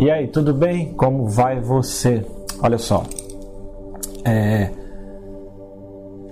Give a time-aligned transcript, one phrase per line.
[0.00, 0.94] E aí, tudo bem?
[0.94, 2.24] Como vai você?
[2.62, 3.04] Olha só,
[4.24, 4.70] é,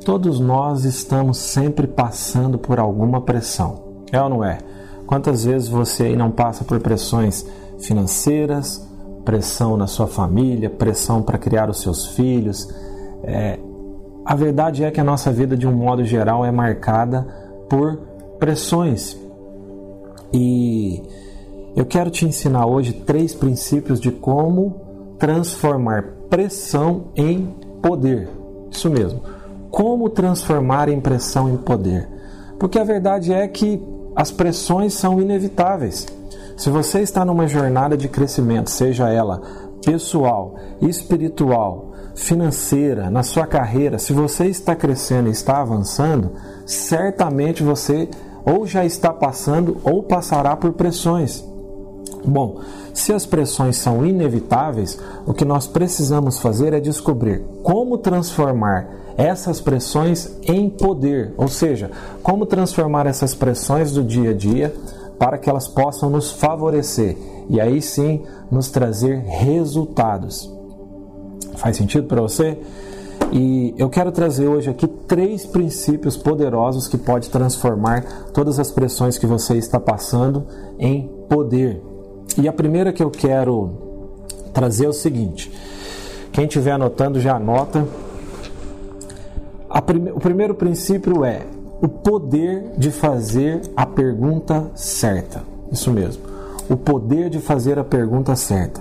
[0.07, 4.57] todos nós estamos sempre passando por alguma pressão, é ou não é?
[5.07, 7.47] Quantas vezes você aí não passa por pressões
[7.79, 8.89] financeiras,
[9.23, 12.75] pressão na sua família, pressão para criar os seus filhos?
[13.23, 13.59] É,
[14.25, 17.29] a verdade é que a nossa vida, de um modo geral, é marcada
[17.69, 17.99] por
[18.39, 19.15] pressões.
[20.33, 21.03] E
[21.77, 24.81] eu quero te ensinar hoje três princípios de como
[25.19, 28.29] transformar pressão em poder.
[28.71, 29.21] Isso mesmo.
[29.71, 32.09] Como transformar a pressão em poder?
[32.59, 33.81] Porque a verdade é que
[34.17, 36.07] as pressões são inevitáveis.
[36.57, 39.41] Se você está numa jornada de crescimento, seja ela
[39.85, 46.33] pessoal, espiritual, financeira, na sua carreira, se você está crescendo e está avançando,
[46.67, 48.09] certamente você
[48.45, 51.45] ou já está passando ou passará por pressões.
[52.25, 52.61] Bom,
[52.93, 59.61] se as pressões são inevitáveis, o que nós precisamos fazer é descobrir como transformar essas
[59.61, 61.91] pressões em poder, ou seja,
[62.23, 64.75] como transformar essas pressões do dia a dia
[65.19, 67.17] para que elas possam nos favorecer
[67.51, 70.53] e aí sim nos trazer resultados.
[71.57, 72.59] Faz sentido para você?
[73.33, 79.19] E eu quero trazer hoje aqui três princípios poderosos que pode transformar todas as pressões
[79.19, 80.47] que você está passando
[80.79, 81.83] em poder.
[82.41, 83.71] E a primeira que eu quero
[84.55, 85.53] trazer é o seguinte:
[86.33, 87.87] quem estiver anotando já anota.
[89.85, 90.13] Prime...
[90.13, 91.43] O primeiro princípio é
[91.83, 95.43] o poder de fazer a pergunta certa.
[95.73, 96.23] Isso mesmo.
[96.71, 98.81] O poder de fazer a pergunta certa.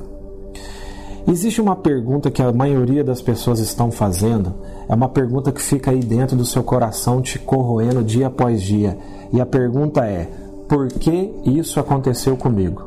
[1.28, 4.54] Existe uma pergunta que a maioria das pessoas estão fazendo,
[4.88, 8.98] é uma pergunta que fica aí dentro do seu coração te corroendo dia após dia.
[9.34, 10.30] E a pergunta é:
[10.70, 12.87] por que isso aconteceu comigo?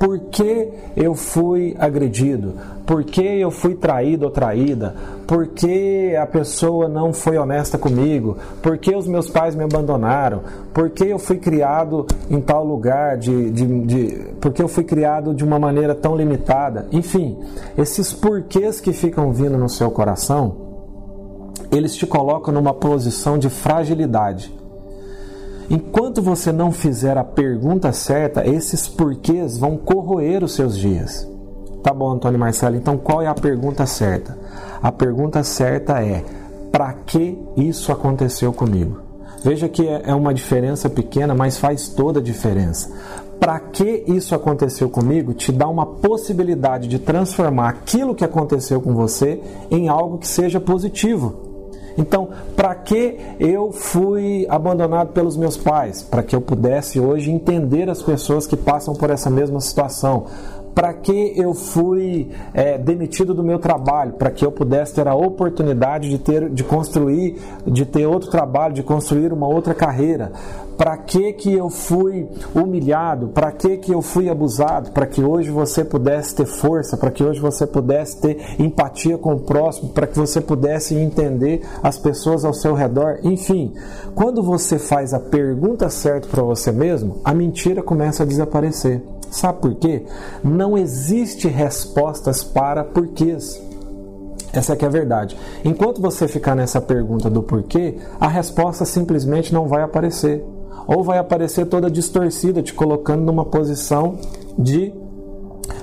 [0.00, 2.54] Por que eu fui agredido,
[2.86, 4.94] por que eu fui traído ou traída,
[5.26, 10.40] por que a pessoa não foi honesta comigo, por que os meus pais me abandonaram,
[10.72, 14.84] por que eu fui criado em tal lugar, de, de, de, por que eu fui
[14.84, 16.86] criado de uma maneira tão limitada.
[16.90, 17.38] Enfim,
[17.76, 20.56] esses porquês que ficam vindo no seu coração,
[21.70, 24.59] eles te colocam numa posição de fragilidade.
[25.70, 31.28] Enquanto você não fizer a pergunta certa, esses porquês vão corroer os seus dias.
[31.80, 34.36] Tá bom, Antônio Marcelo, então qual é a pergunta certa?
[34.82, 36.24] A pergunta certa é:
[36.72, 38.98] para que isso aconteceu comigo?
[39.44, 42.90] Veja que é, é uma diferença pequena, mas faz toda a diferença.
[43.38, 48.92] Para que isso aconteceu comigo te dá uma possibilidade de transformar aquilo que aconteceu com
[48.92, 51.49] você em algo que seja positivo.
[51.96, 56.02] Então, para que eu fui abandonado pelos meus pais?
[56.02, 60.26] Para que eu pudesse hoje entender as pessoas que passam por essa mesma situação.
[60.74, 64.12] Para que eu fui é, demitido do meu trabalho?
[64.12, 67.36] Para que eu pudesse ter a oportunidade de ter, de construir,
[67.66, 70.32] de ter outro trabalho, de construir uma outra carreira?
[70.80, 75.50] para que que eu fui humilhado, para que que eu fui abusado, para que hoje
[75.50, 80.06] você pudesse ter força, para que hoje você pudesse ter empatia com o próximo, para
[80.06, 83.74] que você pudesse entender as pessoas ao seu redor, enfim.
[84.14, 89.02] Quando você faz a pergunta certa para você mesmo, a mentira começa a desaparecer.
[89.30, 90.04] Sabe por quê?
[90.42, 93.60] Não existe respostas para porquês.
[94.52, 95.36] Essa é a verdade.
[95.64, 100.44] Enquanto você ficar nessa pergunta do porquê, a resposta simplesmente não vai aparecer
[100.86, 104.18] ou vai aparecer toda distorcida, te colocando numa posição
[104.58, 104.92] de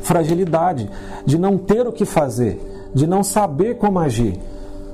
[0.02, 0.90] fragilidade,
[1.26, 2.60] de não ter o que fazer,
[2.94, 4.38] de não saber como agir.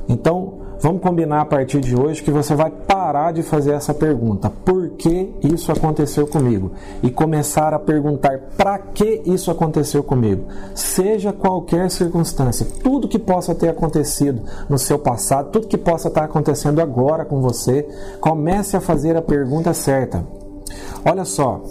[0.08, 4.50] Então, vamos combinar a partir de hoje que você vai parar de fazer essa pergunta:
[4.50, 6.74] por que isso aconteceu comigo?
[7.02, 10.44] E começar a perguntar: para que isso aconteceu comigo?
[10.76, 16.26] Seja qualquer circunstância, tudo que possa ter acontecido no seu passado, tudo que possa estar
[16.26, 17.88] acontecendo agora com você,
[18.20, 20.26] comece a fazer a pergunta certa.
[21.06, 21.62] Olha só,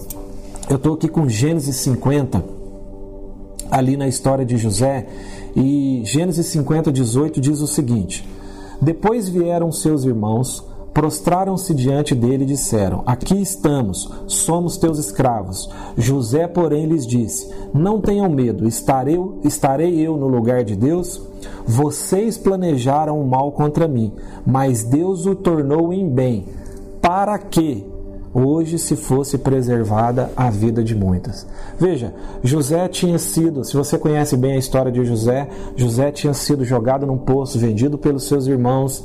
[0.71, 2.43] eu estou aqui com Gênesis 50,
[3.71, 5.07] ali na história de José,
[5.55, 8.27] e Gênesis 50, 18 diz o seguinte.
[8.81, 15.69] Depois vieram seus irmãos, prostraram-se diante dele e disseram: Aqui estamos, somos teus escravos.
[15.97, 21.21] José, porém, lhes disse: Não tenham medo, estarei, estarei eu no lugar de Deus?
[21.67, 24.13] Vocês planejaram o mal contra mim,
[24.47, 26.47] mas Deus o tornou em bem,
[27.01, 27.92] para que
[28.35, 31.47] hoje se fosse preservada a vida de muitas.
[31.79, 32.13] Veja,
[32.43, 37.07] José tinha sido, se você conhece bem a história de José, José tinha sido jogado
[37.07, 39.05] num poço, vendido pelos seus irmãos.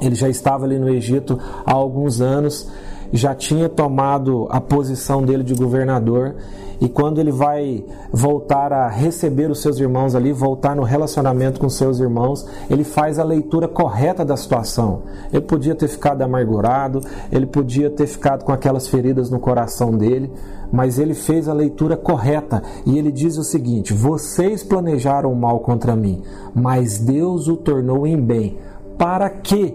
[0.00, 2.68] Ele já estava ali no Egito há alguns anos
[3.12, 6.34] já tinha tomado a posição dele de governador
[6.80, 7.82] e quando ele vai
[8.12, 13.18] voltar a receber os seus irmãos ali, voltar no relacionamento com seus irmãos, ele faz
[13.18, 15.04] a leitura correta da situação.
[15.32, 17.00] Ele podia ter ficado amargurado,
[17.32, 20.30] ele podia ter ficado com aquelas feridas no coração dele,
[20.70, 25.96] mas ele fez a leitura correta e ele diz o seguinte: Vocês planejaram mal contra
[25.96, 26.22] mim,
[26.54, 28.58] mas Deus o tornou em bem.
[28.98, 29.74] Para quê?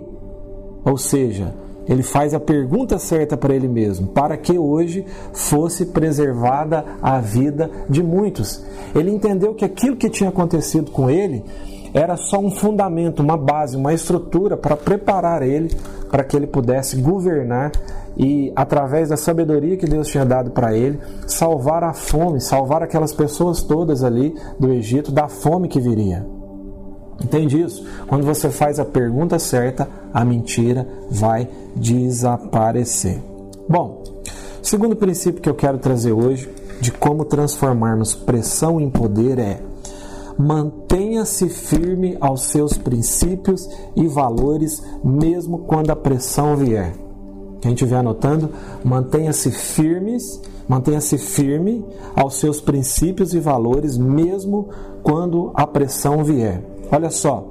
[0.84, 1.54] Ou seja,
[1.88, 7.70] ele faz a pergunta certa para ele mesmo, para que hoje fosse preservada a vida
[7.90, 8.64] de muitos.
[8.96, 11.44] Ele entendeu que aquilo que tinha acontecido com ele
[11.94, 15.70] era só um fundamento, uma base, uma estrutura para preparar ele
[16.10, 17.72] para que ele pudesse governar
[18.18, 23.14] e, através da sabedoria que Deus tinha dado para ele, salvar a fome, salvar aquelas
[23.14, 26.26] pessoas todas ali do Egito da fome que viria.
[27.24, 27.86] Entende isso?
[28.08, 33.22] Quando você faz a pergunta certa, a mentira vai desaparecer.
[33.68, 34.04] Bom,
[34.62, 36.50] segundo princípio que eu quero trazer hoje
[36.80, 39.62] de como transformarmos pressão em poder é
[40.38, 46.96] mantenha-se firme aos seus princípios e valores, mesmo quando a pressão vier.
[47.62, 48.50] Quem estiver anotando,
[48.84, 51.86] mantenha-se firmes, mantenha-se firme
[52.16, 54.70] aos seus princípios e valores, mesmo
[55.04, 56.64] quando a pressão vier.
[56.92, 57.46] Olha só,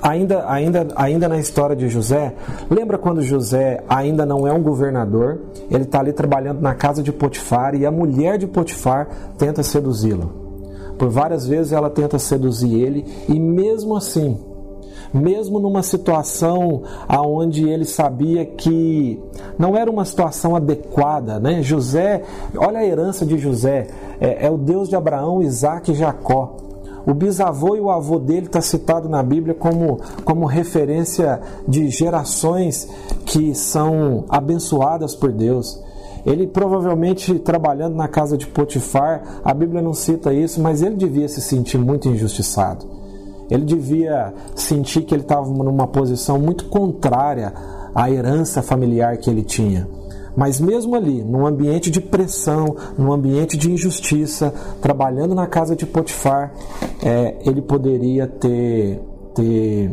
[0.00, 2.34] ainda, ainda, ainda na história de José,
[2.70, 5.40] lembra quando José ainda não é um governador,
[5.70, 10.44] ele está ali trabalhando na casa de Potifar e a mulher de Potifar tenta seduzi-lo.
[10.98, 14.38] Por várias vezes ela tenta seduzir ele e mesmo assim,
[15.12, 19.20] mesmo numa situação aonde ele sabia que
[19.58, 21.62] não era uma situação adequada, né?
[21.62, 22.22] José,
[22.56, 23.88] olha a herança de José,
[24.20, 26.56] é, é o Deus de Abraão, Isaac e Jacó.
[27.06, 32.88] O bisavô e o avô dele está citado na Bíblia como, como referência de gerações
[33.26, 35.82] que são abençoadas por Deus.
[36.24, 41.28] Ele provavelmente trabalhando na casa de Potifar, a Bíblia não cita isso, mas ele devia
[41.28, 42.86] se sentir muito injustiçado.
[43.50, 47.52] Ele devia sentir que ele estava numa posição muito contrária
[47.94, 49.86] à herança familiar que ele tinha.
[50.36, 55.86] Mas mesmo ali, num ambiente de pressão, num ambiente de injustiça, trabalhando na casa de
[55.86, 56.52] Potifar,
[57.02, 59.00] é, ele poderia ter,
[59.34, 59.92] ter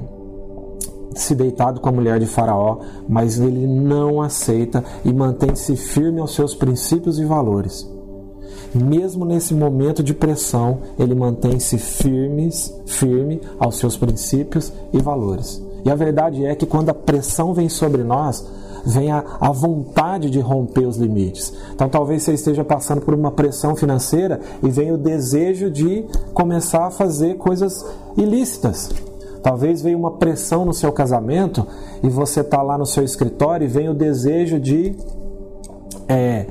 [1.13, 6.33] se deitado com a mulher de Faraó, mas ele não aceita e mantém-se firme aos
[6.33, 7.89] seus princípios e valores.
[8.73, 15.61] Mesmo nesse momento de pressão, ele mantém-se firmes, firme aos seus princípios e valores.
[15.83, 18.47] E a verdade é que quando a pressão vem sobre nós,
[18.85, 21.53] vem a, a vontade de romper os limites.
[21.73, 26.87] Então talvez você esteja passando por uma pressão financeira e vem o desejo de começar
[26.87, 27.85] a fazer coisas
[28.17, 28.89] ilícitas.
[29.41, 31.65] Talvez venha uma pressão no seu casamento
[32.03, 34.95] e você está lá no seu escritório e vem o desejo de
[36.07, 36.45] é,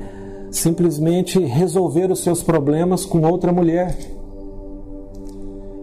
[0.51, 3.95] simplesmente resolver os seus problemas com outra mulher.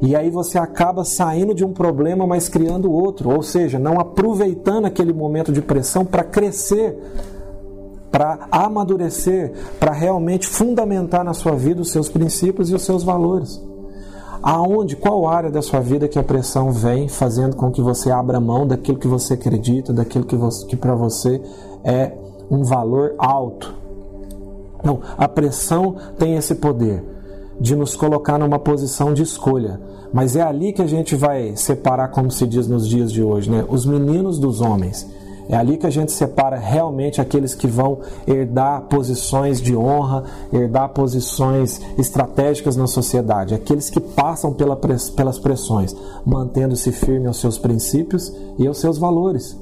[0.01, 4.85] E aí você acaba saindo de um problema, mas criando outro, ou seja, não aproveitando
[4.85, 6.97] aquele momento de pressão para crescer,
[8.11, 13.61] para amadurecer, para realmente fundamentar na sua vida os seus princípios e os seus valores.
[14.41, 18.41] Aonde, qual área da sua vida que a pressão vem fazendo com que você abra
[18.41, 20.37] mão daquilo que você acredita, daquilo que,
[20.69, 21.43] que para você
[21.83, 22.13] é
[22.49, 23.75] um valor alto?
[24.85, 27.18] Não, a pressão tem esse poder
[27.61, 29.81] de nos colocar numa posição de escolha.
[30.13, 33.51] Mas é ali que a gente vai separar, como se diz nos dias de hoje,
[33.51, 33.65] né?
[33.69, 35.07] os meninos dos homens.
[35.49, 40.91] É ali que a gente separa realmente aqueles que vão herdar posições de honra, herdar
[40.91, 48.31] posições estratégicas na sociedade, aqueles que passam pela pelas pressões, mantendo-se firme aos seus princípios
[48.59, 49.59] e aos seus valores.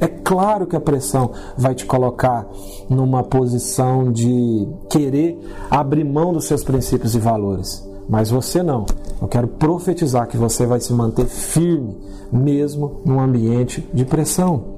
[0.00, 2.46] É claro que a pressão vai te colocar
[2.88, 5.38] numa posição de querer
[5.70, 7.86] abrir mão dos seus princípios e valores.
[8.08, 8.84] Mas você não.
[9.20, 11.96] Eu quero profetizar que você vai se manter firme,
[12.30, 14.76] mesmo num ambiente de pressão.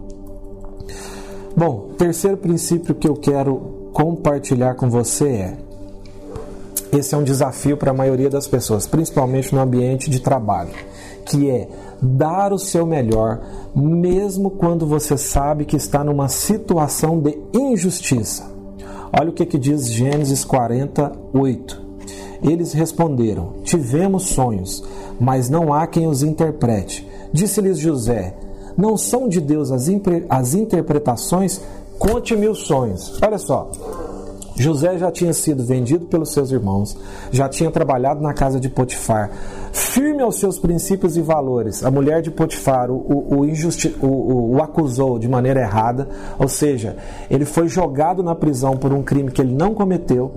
[1.56, 5.58] Bom, terceiro princípio que eu quero compartilhar com você é:
[6.92, 10.70] esse é um desafio para a maioria das pessoas, principalmente no ambiente de trabalho,
[11.26, 11.68] que é
[12.00, 13.40] dar o seu melhor,
[13.74, 18.58] mesmo quando você sabe que está numa situação de injustiça.
[19.12, 21.82] Olha o que, que diz Gênesis 48.
[22.42, 24.84] Eles responderam: Tivemos sonhos,
[25.18, 27.08] mas não há quem os interprete.
[27.32, 28.34] Disse-lhes José:
[28.76, 29.88] Não são de Deus as,
[30.28, 31.60] as interpretações?
[31.98, 33.18] Conte-me os sonhos.
[33.20, 33.70] Olha só.
[34.58, 36.96] José já tinha sido vendido pelos seus irmãos,
[37.30, 39.30] já tinha trabalhado na casa de Potifar,
[39.72, 41.84] firme aos seus princípios e valores.
[41.84, 43.46] A mulher de Potifar o, o,
[44.00, 46.08] o, o, acusou de maneira errada,
[46.38, 46.96] ou seja,
[47.30, 50.32] ele foi jogado na prisão por um crime que ele não cometeu.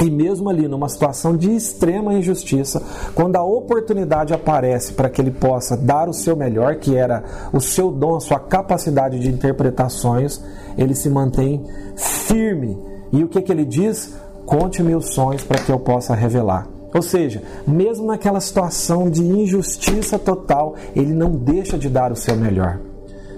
[0.00, 2.80] E mesmo ali, numa situação de extrema injustiça,
[3.14, 7.60] quando a oportunidade aparece para que ele possa dar o seu melhor, que era o
[7.60, 10.40] seu dom, a sua capacidade de interpretar sonhos,
[10.76, 11.64] ele se mantém
[11.96, 12.78] firme.
[13.10, 14.14] E o que, que ele diz?
[14.46, 16.77] Conte-me os sonhos para que eu possa revelar.
[16.94, 22.36] Ou seja, mesmo naquela situação de injustiça total, ele não deixa de dar o seu
[22.36, 22.80] melhor.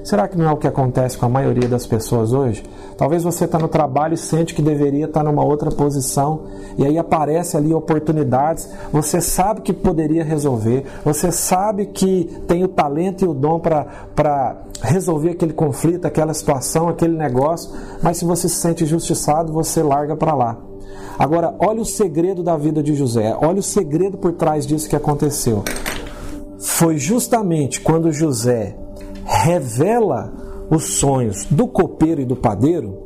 [0.03, 2.63] Será que não é o que acontece com a maioria das pessoas hoje?
[2.97, 6.45] Talvez você está no trabalho e sente que deveria estar numa outra posição,
[6.79, 12.69] e aí aparece ali oportunidades, você sabe que poderia resolver, você sabe que tem o
[12.69, 17.71] talento e o dom para resolver aquele conflito, aquela situação, aquele negócio,
[18.03, 20.70] mas se você se sente injustiçado, você larga para lá.
[21.21, 24.97] Agora, olha o segredo da vida de José, olha o segredo por trás disso que
[24.97, 25.63] aconteceu.
[26.59, 28.75] Foi justamente quando José
[29.23, 30.33] revela
[30.71, 32.97] os sonhos do copeiro e do padeiro.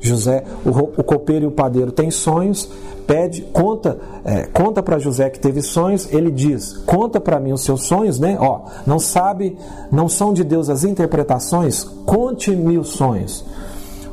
[0.00, 2.70] José, o, o copeiro e o padeiro têm sonhos,
[3.06, 6.10] pede, conta, é, conta para José que teve sonhos.
[6.10, 8.38] Ele diz: conta para mim os seus sonhos, né?
[8.40, 9.58] Ó, não sabe,
[9.92, 11.84] não são de Deus as interpretações.
[11.84, 13.44] Conte-me os sonhos.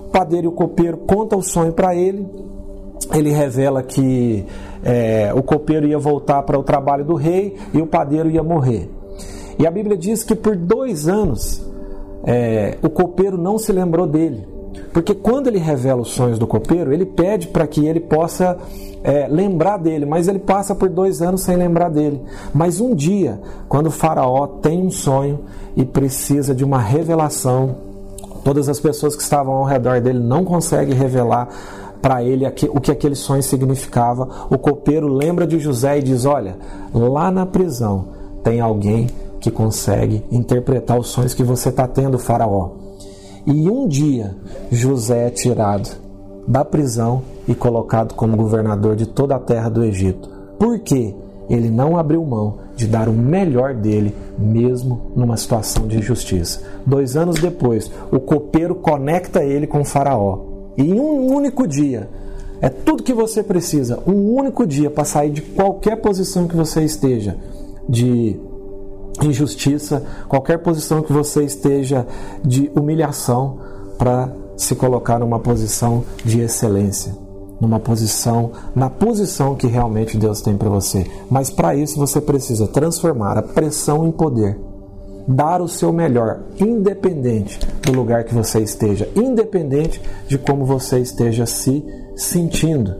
[0.08, 2.28] O padeiro e o copeiro contam o sonho para ele.
[3.14, 4.46] Ele revela que
[4.84, 8.90] é, o copeiro ia voltar para o trabalho do rei e o padeiro ia morrer.
[9.58, 11.66] E a Bíblia diz que por dois anos
[12.24, 14.56] é, o copeiro não se lembrou dele.
[14.92, 18.58] Porque quando ele revela os sonhos do copeiro, ele pede para que ele possa
[19.04, 22.22] é, lembrar dele, mas ele passa por dois anos sem lembrar dele.
[22.54, 25.42] Mas um dia, quando o Faraó tem um sonho
[25.76, 27.76] e precisa de uma revelação,
[28.44, 31.50] todas as pessoas que estavam ao redor dele não conseguem revelar
[32.06, 34.46] para ele o que aquele sonho significava.
[34.48, 36.56] O copeiro lembra de José e diz: Olha,
[36.94, 38.10] lá na prisão
[38.44, 39.08] tem alguém
[39.40, 42.74] que consegue interpretar os sonhos que você está tendo, Faraó.
[43.48, 44.36] E um dia
[44.72, 45.90] José é tirado
[46.48, 50.30] da prisão e colocado como governador de toda a terra do Egito.
[50.60, 51.16] Por quê?
[51.50, 56.62] Ele não abriu mão de dar o melhor dele, mesmo numa situação de injustiça.
[56.86, 60.45] Dois anos depois, o copeiro conecta ele com o Faraó.
[60.77, 62.10] Em um único dia,
[62.62, 66.84] é tudo que você precisa, um único dia para sair de qualquer posição que você
[66.84, 67.38] esteja,
[67.88, 68.39] de
[69.24, 72.05] injustiça, qualquer posição que você esteja
[72.44, 73.60] de humilhação
[73.98, 77.13] para se colocar numa posição de excelência,
[77.60, 81.05] numa posição, na posição que realmente Deus tem para você.
[81.29, 84.58] Mas para isso você precisa transformar a pressão em poder.
[85.27, 91.46] Dar o seu melhor, independente do lugar que você esteja, independente de como você esteja
[91.46, 91.84] se
[92.15, 92.96] sentindo.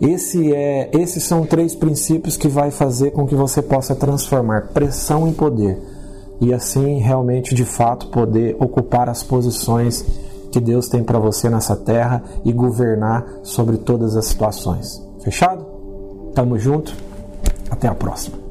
[0.00, 5.26] Esse é, esses são três princípios que vai fazer com que você possa transformar pressão
[5.26, 5.78] em poder
[6.40, 10.04] e assim realmente de fato poder ocupar as posições
[10.50, 15.02] que Deus tem para você nessa terra e governar sobre todas as situações.
[15.20, 15.66] Fechado?
[16.34, 16.94] Tamo junto.
[17.70, 18.45] Até a próxima.